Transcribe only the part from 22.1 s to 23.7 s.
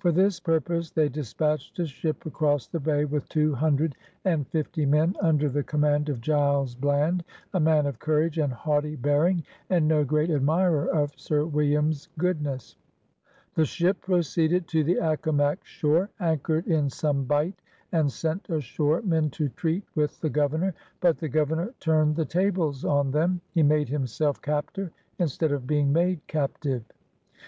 the tables on them. He